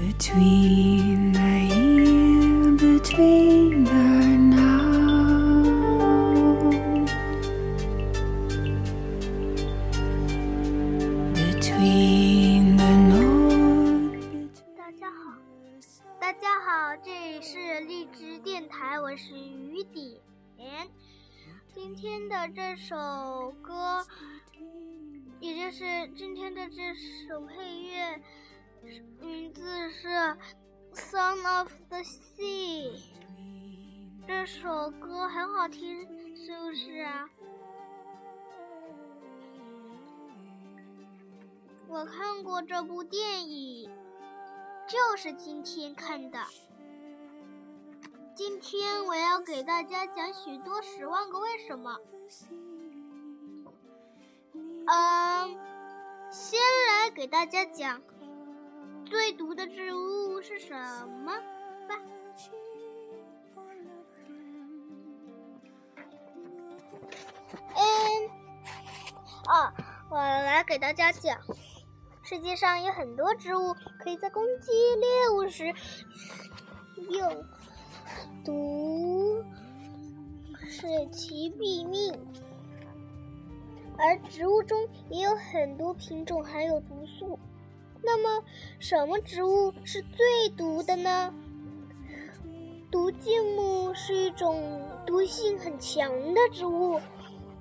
[0.00, 3.92] Between the here, between the
[4.48, 4.80] now.
[11.34, 14.48] Between the north.
[14.74, 15.36] 大家好，
[16.18, 20.18] 大家好，这里是荔枝电台，我是雨点。
[21.74, 24.06] 今天的这首歌，
[25.40, 26.94] 也就是今天的这
[27.28, 28.18] 首配乐，
[29.50, 30.08] 字是
[30.94, 32.92] 《Song of the Sea》。
[34.26, 37.28] 这首歌很好听，是不是啊？
[41.88, 43.90] 我看过这部电影，
[44.86, 46.38] 就是今天看的。
[48.36, 51.98] 今天我要给大家讲许多十万个为什么。
[54.86, 55.58] 嗯，
[56.30, 58.00] 先来给大家讲
[59.10, 61.36] 最毒的植物是什么
[61.88, 62.00] 吧。
[67.74, 68.30] 嗯，
[69.48, 69.72] 哦，
[70.10, 71.36] 我来给大家讲。
[72.22, 75.74] 世界上有很多植物可以在攻击猎物时
[77.10, 77.44] 用
[78.44, 79.44] 毒
[80.68, 82.16] 使其毙命，
[83.98, 87.36] 而植物中也有很多品种含有毒素。
[88.02, 88.44] 那么，
[88.78, 91.32] 什么植物是最毒的呢？
[92.90, 97.00] 毒芥木是一种毒性很强的植物，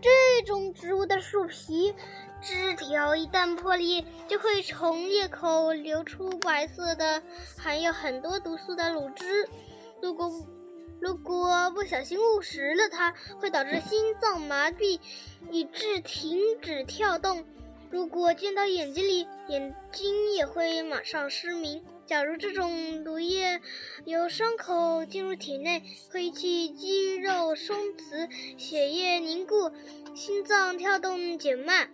[0.00, 1.94] 这种植物的树皮。
[2.42, 7.22] 枝条一旦破裂，就会从裂口流出白色的、
[7.58, 9.46] 含有很多毒素的乳汁。
[10.00, 10.32] 如果
[11.02, 14.98] 如果不小心误食了它，会导致心脏麻痹，
[15.50, 17.44] 以致停止跳动。
[17.90, 21.84] 如果溅到眼睛里，眼睛也会马上失明。
[22.06, 23.60] 假如这种毒液
[24.04, 29.72] 由伤口进入体内，会引起肌肉松弛、血液凝固、
[30.14, 31.90] 心脏跳动减慢。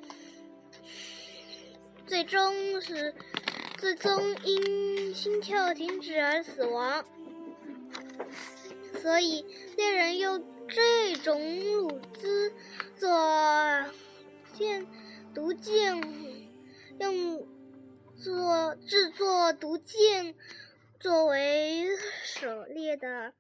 [2.07, 3.15] 最终是
[3.79, 7.05] 最终因心跳停止而死亡，
[9.03, 9.45] 所以
[9.77, 12.53] 猎人用这种乳汁
[12.97, 13.11] 做
[14.57, 14.87] 箭
[15.37, 16.01] 毒箭，
[16.99, 17.47] 用
[18.17, 20.35] 做制作毒箭
[20.99, 21.87] 作为
[22.25, 23.35] 狩猎的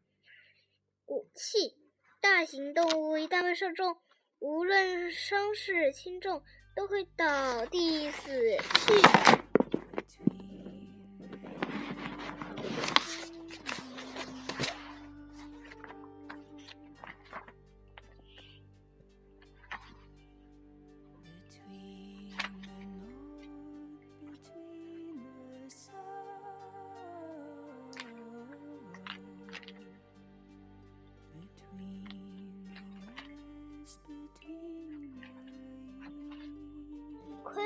[1.06, 1.74] 武器。
[2.20, 3.96] 大型动物一旦被射中，
[4.40, 6.42] 无论伤势轻重。
[6.76, 9.45] 都会倒地死去。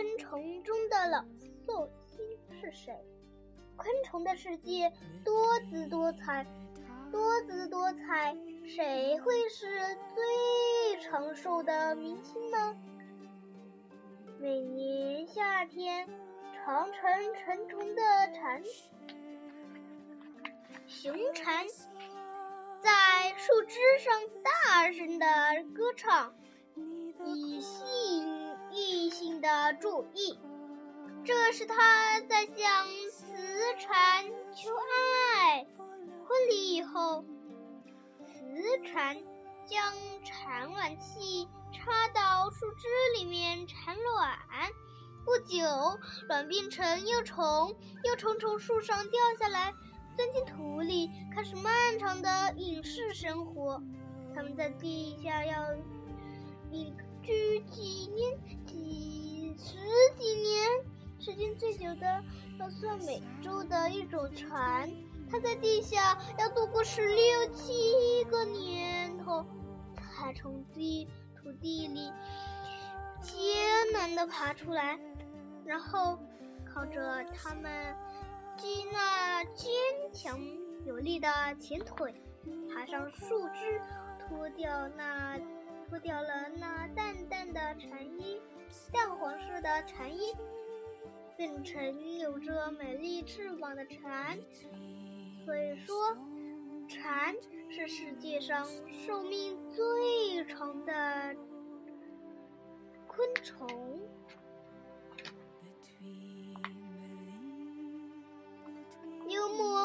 [0.01, 2.25] 昆虫中的老寿星
[2.59, 2.97] 是谁？
[3.77, 4.91] 昆虫的世界
[5.23, 6.47] 多姿多彩，
[7.13, 8.35] 多姿多彩，
[8.67, 9.67] 谁会是
[10.15, 12.75] 最长寿的明星呢？
[14.39, 16.09] 每年夏天，
[16.55, 18.63] 长成成虫的蝉，
[20.87, 21.67] 雄蝉，
[22.81, 24.19] 在树枝上
[24.65, 25.27] 大声的
[25.75, 26.35] 歌唱，
[27.27, 27.61] 以
[29.41, 30.39] 的注意，
[31.25, 33.35] 这是他在向雌
[33.79, 34.25] 蝉
[34.55, 34.71] 求
[35.43, 35.67] 爱。
[36.27, 37.25] 婚礼以后，
[38.21, 39.17] 雌蝉
[39.67, 44.39] 将产卵器插到树枝里面产卵，
[45.25, 45.65] 不久，
[46.29, 47.75] 卵变成幼虫，
[48.05, 49.73] 幼虫从树上掉下来，
[50.17, 53.81] 钻进土里，开始漫长的隐世生活。
[54.35, 55.75] 它们在地下要
[56.71, 56.95] 隐。
[57.23, 59.77] 居几年、几十
[60.19, 60.69] 几年，
[61.19, 62.23] 时间最久的
[62.59, 64.91] 要算美洲的一种船，
[65.31, 69.45] 它在地下要度过十六七个年头，
[69.97, 72.11] 才从地土地里
[73.21, 73.37] 艰
[73.93, 74.99] 难的爬出来，
[75.65, 76.19] 然后
[76.65, 77.95] 靠着它们
[78.93, 79.71] 那坚
[80.13, 80.39] 强
[80.85, 81.29] 有力的
[81.59, 82.15] 前腿，
[82.69, 83.81] 爬上树枝，
[84.19, 85.39] 脱掉那。
[85.91, 88.41] 脱掉了那淡淡的蝉衣，
[88.93, 90.33] 淡黄色的蝉衣，
[91.37, 94.39] 变成有着美丽翅膀的蝉。
[95.45, 96.17] 所以说，
[96.89, 97.35] 蝉
[97.69, 98.65] 是世界上
[99.05, 101.35] 寿命最长的
[103.09, 103.99] 昆虫。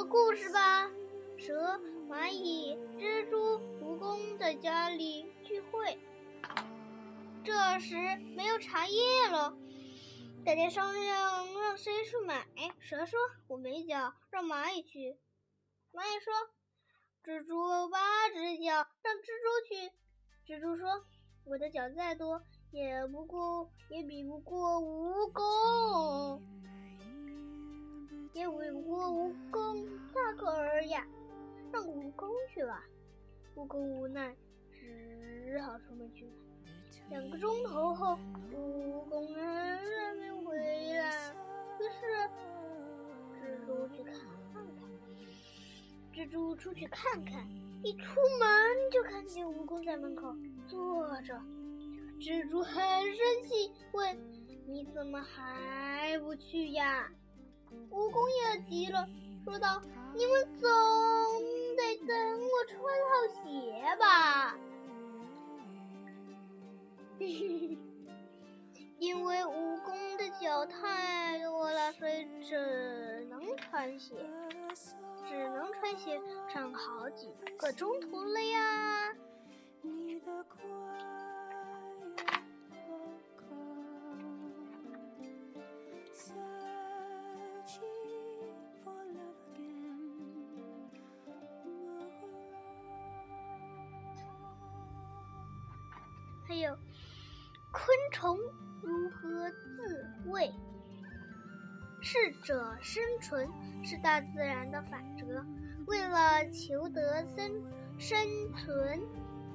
[0.07, 0.89] 故事吧。
[1.35, 1.79] 蛇、
[2.15, 5.99] 蚂蚁、蜘蛛、蜈蚣在家里聚会。
[7.43, 7.97] 这时
[8.37, 9.53] 没有茶叶了，
[10.45, 12.47] 大家商量让谁去买。
[12.79, 13.19] 蛇说
[13.49, 15.17] ：“我没脚，让蚂蚁去。”
[15.91, 16.33] 蚂蚁说
[17.21, 19.91] ：“蜘蛛八只脚，让蜘蛛去。”
[20.47, 20.87] 蜘蛛说
[21.43, 22.41] ：“我的脚再多，
[22.71, 26.41] 也不过也比不过蜈蚣，
[28.33, 31.05] 也比不过蜈蚣大个儿呀，
[31.75, 32.85] 上蜈蚣去吧。”
[33.53, 34.33] 蜈蚣无奈，
[34.71, 36.25] 只好出门去。
[37.09, 38.17] 两个钟头后，
[38.53, 41.33] 蜈蚣仍然没回来，
[41.79, 41.99] 于是
[43.41, 44.13] 蜘蛛去看
[44.53, 44.65] 看。
[46.13, 47.45] 蜘蛛出去看看，
[47.83, 48.49] 一出门
[48.89, 50.33] 就看见蜈蚣在门口
[50.67, 51.37] 坐着。
[52.21, 54.17] 蜘蛛很生气，问
[54.65, 57.11] ：“你怎么还不去呀？”
[57.91, 59.05] 蜈蚣也急了，
[59.45, 59.79] 说道
[60.15, 60.67] ：“你们总
[61.77, 62.81] 得等我穿
[63.11, 64.57] 好鞋吧。
[68.97, 74.15] ”因为蜈蚣的脚太多了，所以只能穿鞋，
[75.29, 76.19] 只能穿鞋
[76.49, 79.15] 穿好几个钟头了呀。
[79.83, 80.59] 你的光
[97.71, 98.37] 昆虫
[98.81, 100.53] 如何自卫？
[102.01, 103.49] 适者生存
[103.83, 105.43] 是大自然的法则。
[105.87, 107.63] 为了求得生
[107.97, 108.17] 生
[108.55, 109.01] 存、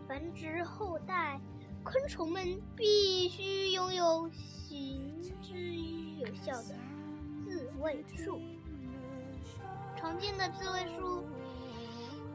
[0.07, 1.41] 繁殖后代，
[1.83, 5.75] 昆虫们必须拥有行之
[6.19, 6.75] 有效的
[7.43, 8.41] 自卫术。
[9.97, 11.25] 常见的自卫术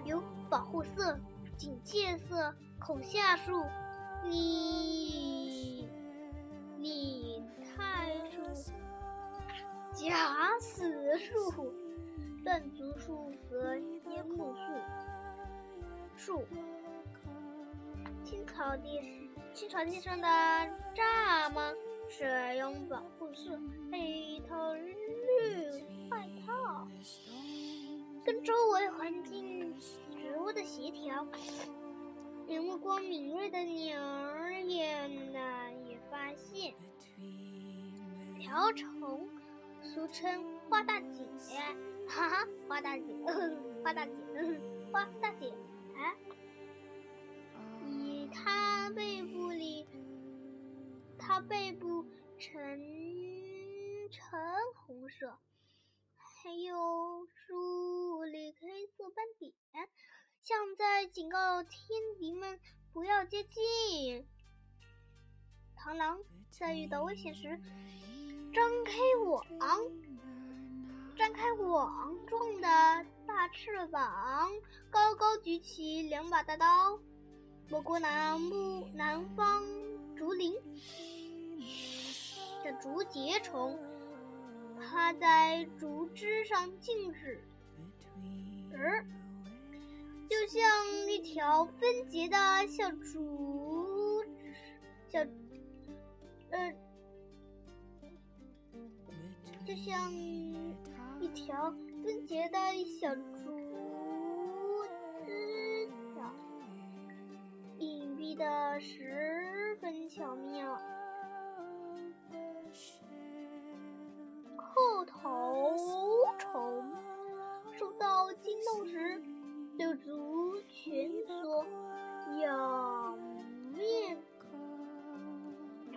[0.04, 1.18] 有保护色、
[1.57, 3.63] 警戒色、恐吓术。
[4.30, 5.89] 你
[6.77, 8.42] 你太树、
[9.94, 11.74] 假死树、
[12.44, 13.75] 断足树和
[14.10, 14.62] 淹没术。
[16.18, 16.44] 术。
[18.24, 20.28] 青草地青草地上的
[20.95, 21.75] 蚱蜢
[22.10, 23.60] 使用保护色，
[23.92, 26.88] 配一套绿外套，
[28.25, 31.28] 跟周围环境植物的协调。
[32.47, 36.75] 连目光敏锐的鸟儿也难以发现
[38.38, 39.27] 瓢虫，
[39.81, 41.25] 俗称花大姐，
[42.07, 43.03] 哈哈，花大姐，
[43.83, 44.13] 花大姐，
[44.92, 45.51] 花大姐，
[47.88, 49.88] 以它背部里，
[51.18, 52.06] 它背部
[52.38, 52.80] 呈
[54.12, 54.39] 橙
[54.86, 55.36] 红色，
[56.15, 59.51] 还有树里黑色斑点。
[60.45, 62.59] 像在警告天敌们
[62.94, 64.24] 不要接近。
[65.75, 66.19] 螳螂
[66.51, 67.59] 在遇到危险时，
[68.53, 68.94] 张开
[69.25, 69.44] 网，
[71.18, 74.51] 张开网状的大翅膀，
[74.92, 77.00] 高高举起两把大刀。
[77.71, 79.63] 我国南部南方
[80.15, 80.53] 竹林
[82.63, 83.80] 的竹节虫，
[84.78, 87.44] 趴在竹枝上静止。
[88.78, 89.04] 而
[90.28, 90.62] 就像
[91.08, 94.24] 一条分解的小竹，
[95.08, 95.20] 小，
[96.50, 96.74] 呃，
[99.66, 101.72] 就像一条
[102.04, 102.58] 分解的
[103.00, 103.24] 小竹
[105.26, 106.34] 枝条，
[107.78, 110.55] 隐蔽的十分巧妙。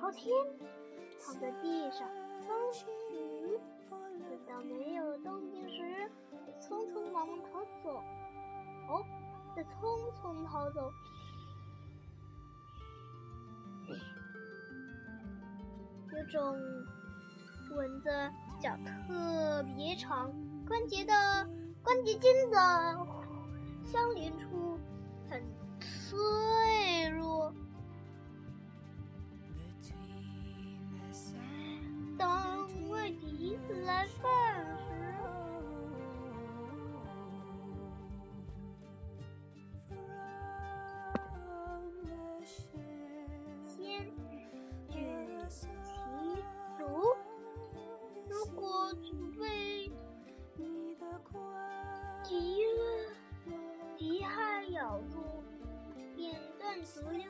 [0.09, 0.35] 朝天，
[1.23, 2.09] 躺在地上
[2.47, 2.87] 装死。
[3.91, 6.11] 等到没有动静时，
[6.59, 8.03] 匆匆忙忙逃走。
[8.89, 9.05] 哦，
[9.55, 9.69] 再匆
[10.23, 10.91] 匆逃走。
[16.17, 16.57] 有种
[17.77, 18.09] 蚊子
[18.59, 20.33] 脚特别长，
[20.67, 21.13] 关节的
[21.85, 23.07] 关节尖的。
[23.85, 24.79] 相连处
[25.29, 25.43] 很
[25.79, 26.17] 粗
[52.29, 52.83] 极乐，
[53.97, 55.43] 敌害咬住，
[56.15, 57.25] 便断足溜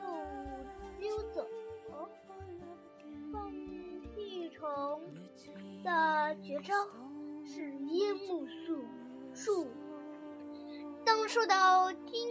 [0.99, 1.47] 溜走。
[3.31, 3.49] 放
[4.13, 5.01] 屁虫
[5.85, 6.73] 的绝招
[7.45, 8.83] 是烟目术
[9.33, 9.67] 术，
[11.05, 12.27] 当受到惊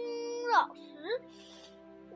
[0.47, 1.19] 扰时，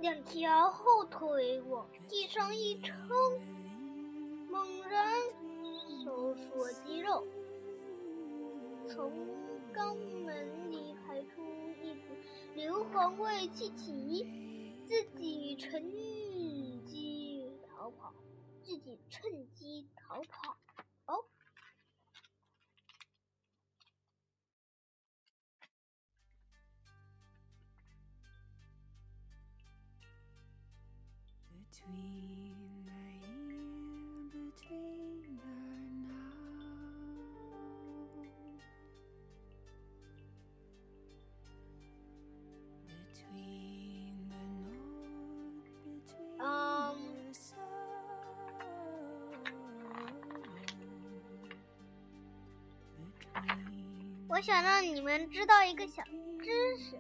[0.02, 2.96] 两条后腿往地上一撑，
[4.52, 5.12] 猛然
[6.06, 7.26] 收缩肌肉，
[8.88, 9.12] 从。
[9.74, 11.42] 肛门里排出
[11.82, 12.16] 一股
[12.56, 14.24] 硫磺味气体，
[14.86, 15.82] 自己趁
[16.86, 18.14] 机逃跑，
[18.62, 20.56] 自己趁机逃跑。
[54.30, 56.02] 我想让你们知道一个小
[56.42, 57.00] 知识。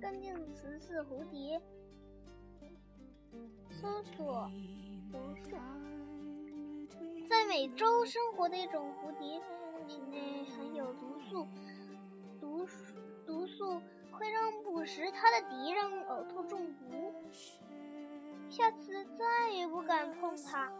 [0.00, 1.60] 关键词是蝴蝶。
[3.70, 4.50] 搜索
[5.10, 5.56] 毒素，
[7.28, 9.40] 在美洲生活的一种蝴蝶，
[9.86, 11.48] 体内含有毒素，
[12.38, 12.94] 毒素
[13.26, 13.80] 毒素
[14.12, 17.14] 会让捕食它的敌人呕吐中毒，
[18.50, 20.70] 下次再也不敢碰它。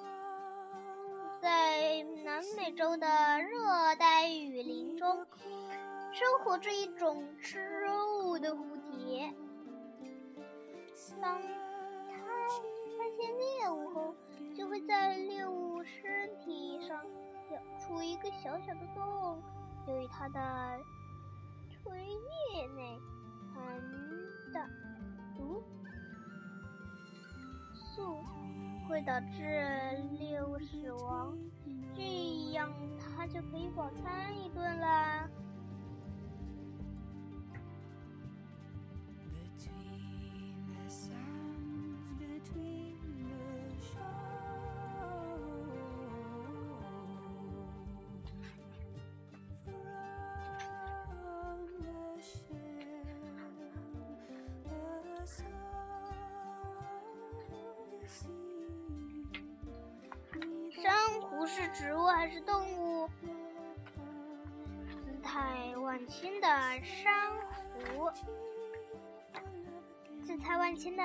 [1.83, 3.09] 在南美洲的
[3.41, 5.27] 热带雨林中，
[6.13, 9.35] 生活着一种吃肉的蝴蝶。
[11.21, 12.19] 当它
[12.97, 14.15] 发现猎物后，
[14.57, 17.05] 就会在猎物身体上
[17.51, 19.43] 咬出一个小小的洞。
[19.89, 20.79] 由于它的
[21.69, 22.97] 垂液内
[23.53, 23.65] 含
[24.53, 24.69] 的
[25.37, 25.61] 毒
[27.75, 28.23] 素
[28.93, 29.43] 会导致
[30.19, 31.35] 猎物死亡，
[31.97, 32.71] 这样
[33.17, 35.27] 它就可以饱餐一顿啦。
[61.53, 63.11] 是植物还是动物？
[65.03, 66.49] 姿态万千的
[66.83, 67.31] 珊
[67.75, 68.11] 瑚，
[70.25, 71.03] 姿态万千的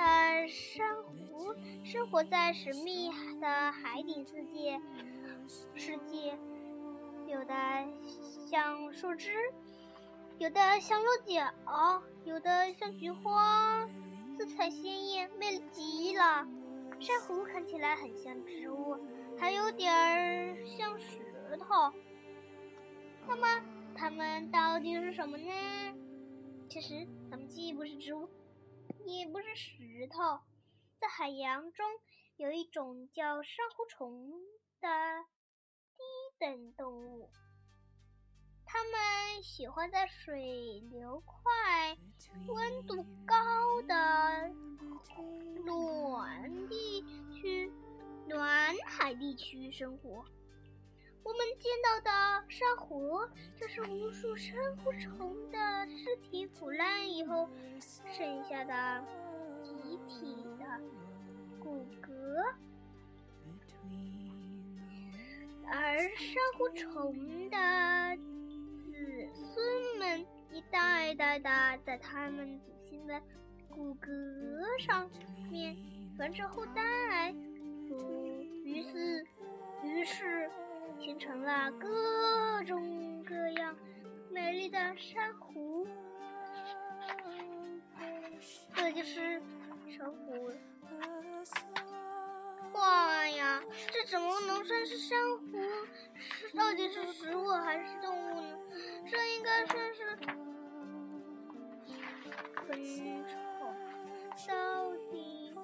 [0.48, 4.80] 珊瑚生活在神秘的海底世界。
[5.74, 6.38] 世界
[7.26, 7.54] 有的
[8.50, 9.34] 像树枝，
[10.38, 13.86] 有的像鹿角，有的像菊花，
[14.38, 16.48] 色彩鲜艳，美丽极了。
[16.98, 18.98] 珊瑚看起来很像植物。
[19.40, 21.18] 还有点儿像石
[21.58, 21.92] 头，
[23.26, 23.46] 那么
[23.94, 25.50] 它们到底是什么呢？
[26.68, 28.28] 其实它们既不是植物，
[29.06, 30.40] 也不是石头。
[31.00, 31.86] 在海洋中，
[32.36, 34.30] 有一种叫珊瑚虫
[34.80, 34.88] 的
[35.96, 36.02] 低
[36.38, 37.30] 等动物，
[38.66, 41.96] 它们喜欢在水流快、
[42.48, 44.50] 温度高的
[45.64, 47.02] 暖地
[47.32, 47.72] 区。
[48.28, 50.22] 暖海地区生活，
[51.22, 52.10] 我们见到的
[52.48, 53.18] 珊瑚
[53.58, 55.58] 就是无数珊瑚虫的
[55.88, 57.48] 尸体腐烂以后
[58.12, 59.02] 剩下的
[59.64, 60.64] 集体的
[61.58, 62.54] 骨骼，
[65.66, 67.56] 而珊瑚虫的
[68.92, 73.18] 子孙们一代代的在他们祖先的
[73.70, 75.10] 骨骼上
[75.50, 75.74] 面
[76.18, 77.34] 繁殖后代。
[78.68, 79.26] 于是，
[79.82, 80.50] 于是
[81.00, 83.74] 形成了各种各样
[84.30, 85.86] 美丽的珊瑚。
[88.74, 89.40] 这就是
[89.96, 90.52] 珊瑚。
[92.74, 95.46] 哇呀，这怎么能算是珊瑚？
[96.54, 98.58] 到底是植物还是动物呢？
[99.10, 100.14] 这应该算是
[102.66, 102.76] 昆
[103.24, 103.34] 虫。
[104.46, 105.54] 到底？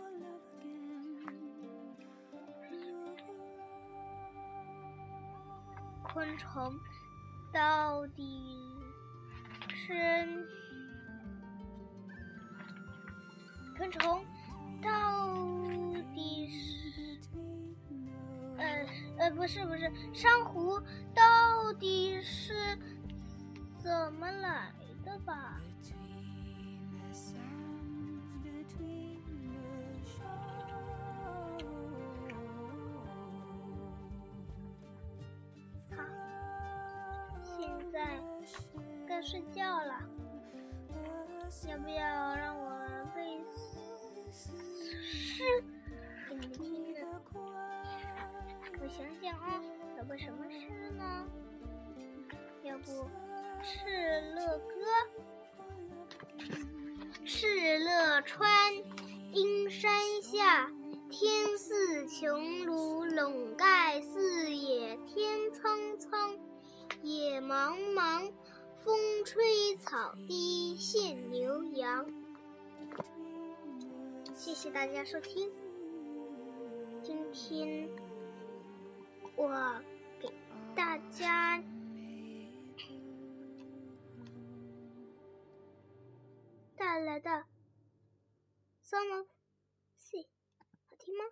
[6.15, 6.79] 昆虫
[7.53, 8.25] 到底
[9.69, 9.93] 是
[13.77, 14.25] 昆虫
[14.81, 15.35] 到
[16.15, 17.19] 底是
[18.57, 18.87] 呃
[19.19, 20.81] 呃不是不是珊瑚
[21.13, 22.79] 到底是
[23.83, 24.73] 怎么来
[25.05, 25.61] 的吧？
[39.25, 39.99] 睡觉了，
[41.67, 42.77] 要不要让我
[43.15, 43.43] 背
[44.31, 44.53] 诗
[46.29, 47.01] 给你们听呢？
[48.83, 49.63] 我想想啊，
[49.97, 51.27] 有个什么诗呢？
[52.65, 52.85] 要不
[53.63, 54.75] 《敕勒歌》：
[57.25, 58.75] 敕勒川，
[59.33, 59.91] 阴山
[60.21, 60.71] 下。
[61.11, 64.99] 天似穹庐，笼盖四野。
[65.07, 66.37] 天苍苍，
[67.03, 68.31] 野茫茫，
[68.85, 72.07] 风吹草低见牛羊。
[74.35, 75.51] 谢谢大家收听，
[77.03, 77.89] 今天
[79.37, 79.83] 我
[80.21, 80.31] 给
[80.77, 81.65] 大家
[86.77, 87.31] 带来的
[88.85, 89.27] 《Song of
[89.99, 90.25] Sea》。
[90.91, 91.25] 好听吗？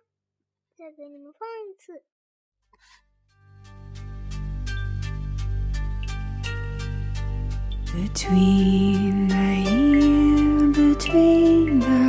[0.73, 2.03] 再给你们放一次。
[7.93, 12.02] Between the here, between the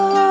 [0.00, 0.29] the